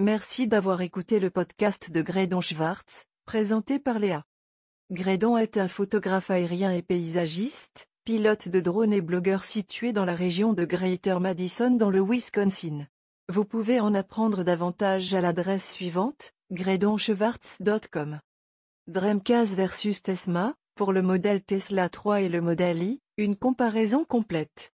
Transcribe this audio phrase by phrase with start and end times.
[0.00, 4.24] Merci d'avoir écouté le podcast de Grédon Schwartz, présenté par Léa.
[4.90, 10.16] Grédon est un photographe aérien et paysagiste, pilote de drone et blogueur situé dans la
[10.16, 12.88] région de Greater Madison dans le Wisconsin.
[13.28, 18.18] Vous pouvez en apprendre davantage à l'adresse suivante, gredonschwartz.com.
[18.88, 24.73] Dreamcast versus Tesla, pour le modèle Tesla 3 et le modèle i, une comparaison complète.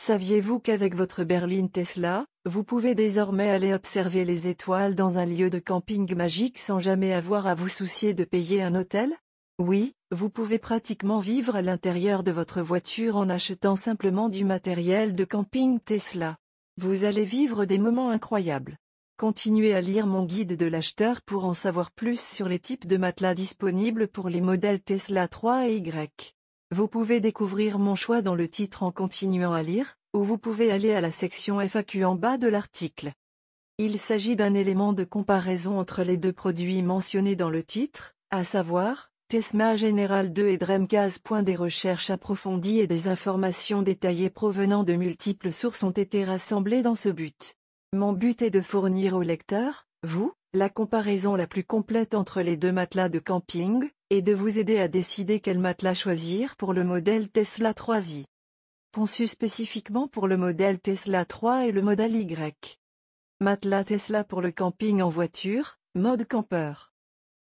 [0.00, 5.50] Saviez-vous qu'avec votre berline Tesla, vous pouvez désormais aller observer les étoiles dans un lieu
[5.50, 9.12] de camping magique sans jamais avoir à vous soucier de payer un hôtel?
[9.58, 15.16] Oui, vous pouvez pratiquement vivre à l'intérieur de votre voiture en achetant simplement du matériel
[15.16, 16.36] de camping Tesla.
[16.80, 18.78] Vous allez vivre des moments incroyables.
[19.18, 22.98] Continuez à lire mon guide de l'acheteur pour en savoir plus sur les types de
[22.98, 26.37] matelas disponibles pour les modèles Tesla 3 et Y.
[26.70, 30.70] Vous pouvez découvrir mon choix dans le titre en continuant à lire, ou vous pouvez
[30.70, 33.12] aller à la section FAQ en bas de l'article.
[33.78, 38.44] Il s'agit d'un élément de comparaison entre les deux produits mentionnés dans le titre, à
[38.44, 41.22] savoir, Tesma Général 2 et Dreamcast.
[41.42, 46.94] Des recherches approfondies et des informations détaillées provenant de multiples sources ont été rassemblées dans
[46.94, 47.54] ce but.
[47.94, 52.58] Mon but est de fournir au lecteur, vous, la comparaison la plus complète entre les
[52.58, 56.82] deux matelas de camping, et de vous aider à décider quel matelas choisir pour le
[56.82, 58.24] modèle Tesla 3i.
[58.94, 62.78] Conçu spécifiquement pour le modèle Tesla 3 et le modèle Y.
[63.40, 66.92] Matelas Tesla pour le camping en voiture, mode campeur.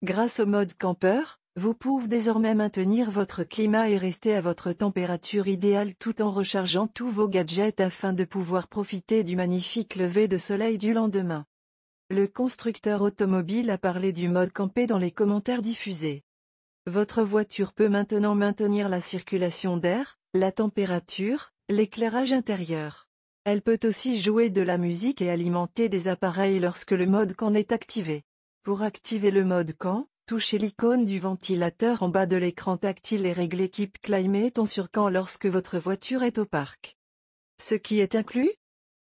[0.02, 5.48] Grâce au mode campeur, vous pouvez désormais maintenir votre climat et rester à votre température
[5.48, 10.38] idéale tout en rechargeant tous vos gadgets afin de pouvoir profiter du magnifique lever de
[10.38, 11.46] soleil du lendemain.
[12.10, 16.25] Le constructeur automobile a parlé du mode campé dans les commentaires diffusés.
[16.88, 23.08] Votre voiture peut maintenant maintenir la circulation d'air, la température, l'éclairage intérieur.
[23.44, 27.56] Elle peut aussi jouer de la musique et alimenter des appareils lorsque le mode camp
[27.56, 28.24] est activé.
[28.62, 33.34] Pour activer le mode camp, touchez l'icône du ventilateur en bas de l'écran tactile et
[33.34, 36.98] réglez Keep Climate en surcamp lorsque votre voiture est au parc.
[37.60, 38.52] Ce qui est inclus?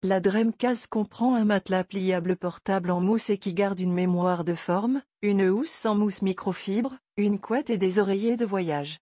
[0.03, 4.53] La Dreamcast comprend un matelas pliable portable en mousse et qui garde une mémoire de
[4.53, 8.99] forme, une housse sans mousse microfibre, une couette et des oreillers de voyage.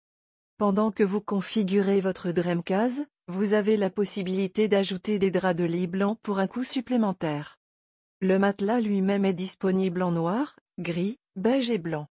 [0.58, 5.88] Pendant que vous configurez votre Dreamcast, vous avez la possibilité d'ajouter des draps de lit
[5.88, 7.58] blanc pour un coût supplémentaire.
[8.20, 12.08] Le matelas lui-même est disponible en noir, gris, beige et blanc.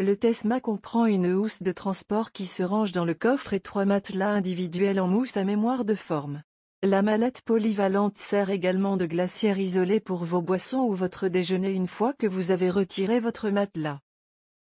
[0.00, 3.84] Le Tesma comprend une housse de transport qui se range dans le coffre et trois
[3.84, 6.42] matelas individuels en mousse à mémoire de forme.
[6.82, 11.88] La mallette polyvalente sert également de glacière isolée pour vos boissons ou votre déjeuner une
[11.88, 14.00] fois que vous avez retiré votre matelas.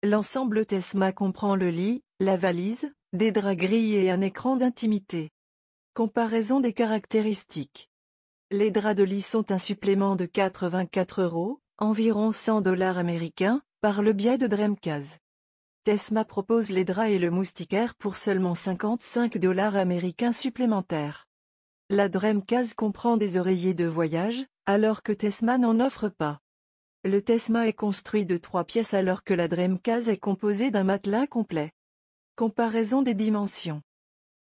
[0.03, 5.31] L'ensemble Tesma comprend le lit, la valise, des draps gris et un écran d'intimité.
[5.93, 7.89] Comparaison des caractéristiques.
[8.51, 14.01] Les draps de lit sont un supplément de 84 euros, environ 100 dollars américains, par
[14.01, 15.19] le biais de Dreamcast.
[15.83, 21.27] Tesma propose les draps et le moustiquaire pour seulement 55 dollars américains supplémentaires.
[21.89, 26.39] La Dreamcast comprend des oreillers de voyage, alors que Tesma n'en offre pas.
[27.07, 31.27] Le Tesma est construit de trois pièces alors que la Dreamcast est composée d'un matelas
[31.27, 31.71] complet.
[32.35, 33.83] Comparaison des dimensions.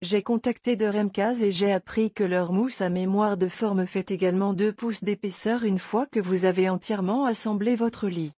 [0.01, 4.53] J'ai contacté Dreamcast et j'ai appris que leur mousse à mémoire de forme fait également
[4.53, 8.33] 2 pouces d'épaisseur une fois que vous avez entièrement assemblé votre lit.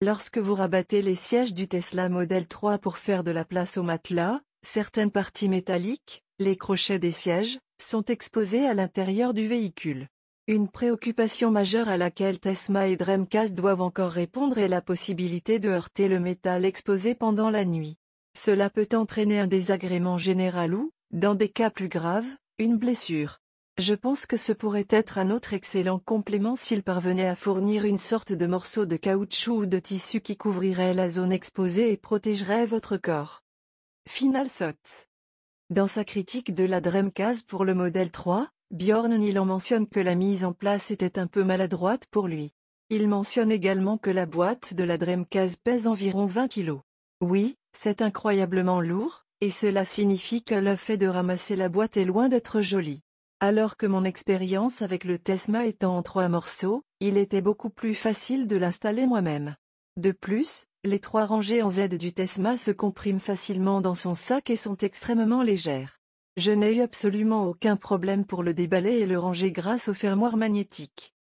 [0.00, 3.84] Lorsque vous rabattez les sièges du Tesla Model 3 pour faire de la place au
[3.84, 10.08] matelas, certaines parties métalliques, les crochets des sièges, sont exposés à l'intérieur du véhicule.
[10.48, 15.68] Une préoccupation majeure à laquelle Tesma et Dreamcast doivent encore répondre est la possibilité de
[15.68, 17.96] heurter le métal exposé pendant la nuit.
[18.36, 22.26] Cela peut entraîner un désagrément général ou, dans des cas plus graves,
[22.58, 23.38] une blessure.
[23.78, 27.96] Je pense que ce pourrait être un autre excellent complément s'il parvenait à fournir une
[27.96, 32.66] sorte de morceau de caoutchouc ou de tissu qui couvrirait la zone exposée et protégerait
[32.66, 33.44] votre corps.
[34.08, 35.06] Final Sots
[35.72, 40.14] dans sa critique de la Dreamcast pour le modèle 3, Bjorn Niel mentionne que la
[40.14, 42.54] mise en place était un peu maladroite pour lui.
[42.88, 46.78] Il mentionne également que la boîte de la Dreamcast pèse environ 20 kg.
[47.20, 52.06] Oui, c'est incroyablement lourd, et cela signifie que le fait de ramasser la boîte est
[52.06, 53.02] loin d'être joli.
[53.40, 57.94] Alors que mon expérience avec le Tesma étant en trois morceaux, il était beaucoup plus
[57.94, 59.54] facile de l'installer moi-même.
[59.98, 64.48] De plus, les trois rangées en Z du Tesma se compriment facilement dans son sac
[64.48, 66.01] et sont extrêmement légères.
[66.38, 70.38] Je n'ai eu absolument aucun problème pour le déballer et le ranger grâce au fermoir
[70.38, 71.12] magnétique.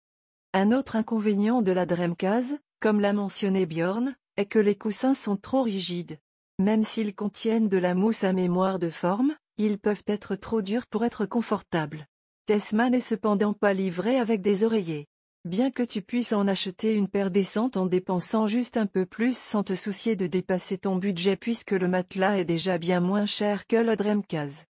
[0.53, 5.35] Un autre inconvénient de la Dreamcast, comme l'a mentionné Bjorn, est que les coussins sont
[5.35, 6.17] trop rigides.
[6.59, 10.87] Même s'ils contiennent de la mousse à mémoire de forme, ils peuvent être trop durs
[10.87, 12.07] pour être confortables.
[12.45, 15.07] Tesma n'est cependant pas livré avec des oreillers.
[15.43, 19.37] Bien que tu puisses en acheter une paire décente en dépensant juste un peu plus
[19.37, 23.67] sans te soucier de dépasser ton budget puisque le matelas est déjà bien moins cher
[23.67, 24.67] que le Dreamcase.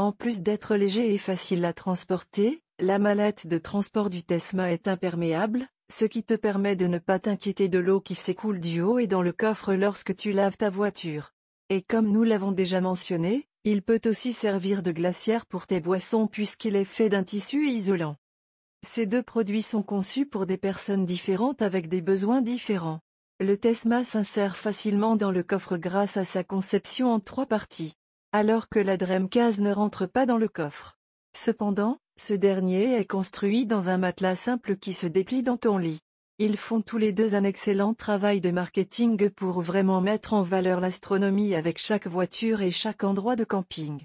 [0.00, 4.88] En plus d'être léger et facile à transporter, la mallette de transport du Tesma est
[4.88, 8.98] imperméable, ce qui te permet de ne pas t'inquiéter de l'eau qui s'écoule du haut
[8.98, 11.32] et dans le coffre lorsque tu laves ta voiture.
[11.68, 16.28] Et comme nous l'avons déjà mentionné, il peut aussi servir de glacière pour tes boissons
[16.28, 18.16] puisqu'il est fait d'un tissu isolant.
[18.82, 23.00] Ces deux produits sont conçus pour des personnes différentes avec des besoins différents.
[23.38, 27.96] Le Tesma s'insère facilement dans le coffre grâce à sa conception en trois parties,
[28.32, 30.96] alors que la Dreamcase ne rentre pas dans le coffre.
[31.36, 36.00] Cependant, ce dernier est construit dans un matelas simple qui se déplie dans ton lit.
[36.38, 40.80] Ils font tous les deux un excellent travail de marketing pour vraiment mettre en valeur
[40.80, 44.00] l'astronomie avec chaque voiture et chaque endroit de camping.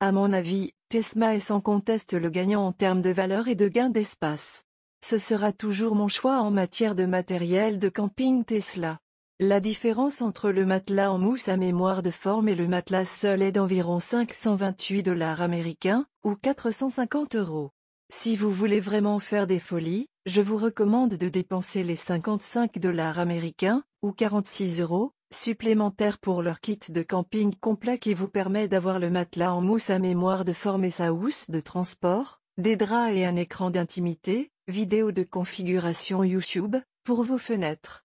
[0.00, 3.68] À mon avis, Tesma est sans conteste le gagnant en termes de valeur et de
[3.68, 4.64] gain d'espace.
[5.04, 8.98] Ce sera toujours mon choix en matière de matériel de camping Tesla.
[9.42, 13.40] La différence entre le matelas en mousse à mémoire de forme et le matelas seul
[13.40, 17.70] est d'environ 528 dollars américains, ou 450 euros.
[18.12, 23.18] Si vous voulez vraiment faire des folies, je vous recommande de dépenser les 55 dollars
[23.18, 28.98] américains, ou 46 euros, supplémentaires pour leur kit de camping complet qui vous permet d'avoir
[28.98, 33.24] le matelas en mousse à mémoire de forme sa housse de transport, des draps et
[33.24, 38.04] un écran d'intimité, vidéo de configuration YouTube, pour vos fenêtres.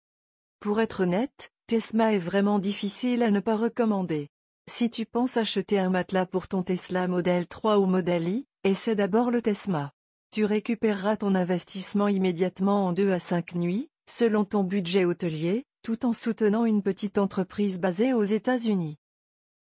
[0.63, 4.30] Pour être honnête, Tesma est vraiment difficile à ne pas recommander.
[4.65, 8.95] Si tu penses acheter un matelas pour ton Tesla Model 3 ou Model I, essaie
[8.95, 9.92] d'abord le Tesma.
[10.31, 16.06] Tu récupéreras ton investissement immédiatement en 2 à 5 nuits, selon ton budget hôtelier, tout
[16.06, 18.95] en soutenant une petite entreprise basée aux États-Unis.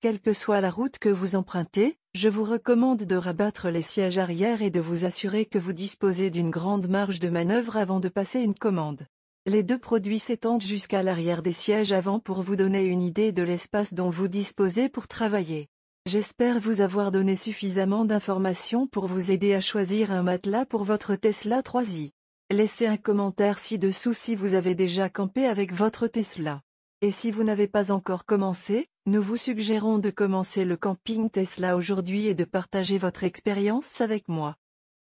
[0.02, 4.20] Quelle que soit la route que vous empruntez, je vous recommande de rabattre les sièges
[4.20, 8.08] arrière et de vous assurer que vous disposez d'une grande marge de manœuvre avant de
[8.08, 9.08] passer une commande.
[9.48, 13.42] Les deux produits s'étendent jusqu'à l'arrière des sièges avant pour vous donner une idée de
[13.42, 15.68] l'espace dont vous disposez pour travailler.
[16.06, 21.16] J'espère vous avoir donné suffisamment d'informations pour vous aider à choisir un matelas pour votre
[21.16, 22.12] Tesla 3i.
[22.52, 26.62] Laissez un commentaire ci-dessous si vous avez déjà campé avec votre Tesla.
[27.02, 31.76] Et si vous n'avez pas encore commencé, nous vous suggérons de commencer le camping Tesla
[31.76, 34.56] aujourd'hui et de partager votre expérience avec moi.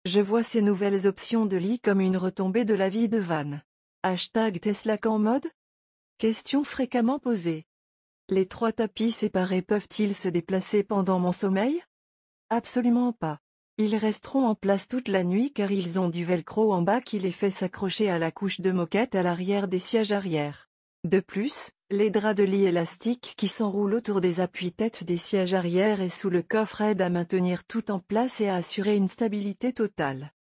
[0.04, 3.60] Je vois ces nouvelles options de lit comme une retombée de la vie de Van.
[4.07, 5.48] Hashtag Tesla Camp Mode?
[6.19, 7.66] Question fréquemment posée.
[8.30, 11.81] Les trois tapis séparés peuvent-ils se déplacer pendant mon sommeil?
[12.52, 13.40] Absolument pas.
[13.80, 17.18] Ils resteront en place toute la nuit car ils ont du velcro en bas qui
[17.18, 20.69] les fait s'accrocher à la couche de moquette à l'arrière des sièges arrière.
[21.04, 26.00] De plus, les draps de lit élastiques qui s'enroulent autour des appuis-têtes des sièges arrière
[26.00, 29.74] et sous le coffre aident à maintenir tout en place et à assurer une stabilité
[29.74, 30.31] totale.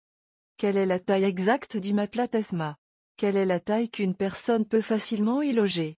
[0.57, 2.77] Quelle est la taille exacte du matelas Tesma
[3.17, 5.95] Quelle est la taille qu'une personne peut facilement y loger?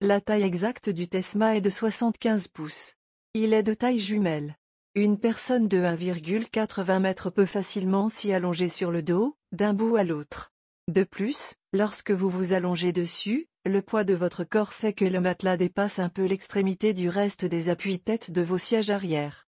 [0.00, 2.94] La taille exacte du Tesma est de 75 pouces.
[3.34, 4.56] Il est de taille jumelle.
[4.94, 10.04] Une personne de 1,80 m peut facilement s'y allonger sur le dos, d'un bout à
[10.04, 10.50] l'autre.
[10.88, 15.20] De plus, lorsque vous vous allongez dessus, le poids de votre corps fait que le
[15.20, 19.46] matelas dépasse un peu l'extrémité du reste des appuis-têtes de vos sièges arrière.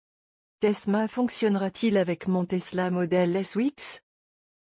[0.60, 4.02] Tesma fonctionnera-t-il avec mon Tesla modèle SWX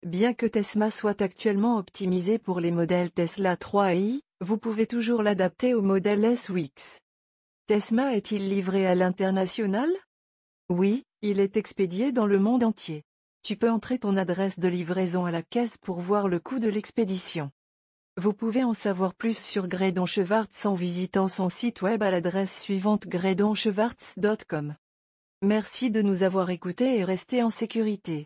[0.03, 5.73] Bien que Tesma soit actuellement optimisé pour les modèles Tesla 3i, vous pouvez toujours l'adapter
[5.73, 6.99] au modèle SWX.
[7.67, 9.89] Tesma est-il livré à l'international?
[10.67, 13.03] Oui, il est expédié dans le monde entier.
[13.43, 16.67] Tu peux entrer ton adresse de livraison à la caisse pour voir le coût de
[16.67, 17.49] l'expédition.
[18.17, 22.61] Vous pouvez en savoir plus sur Grédon Schwartz en visitant son site web à l'adresse
[22.61, 24.75] suivante gredonschwartz.com.
[25.43, 28.21] Merci de nous avoir écoutés et restez en sécurité.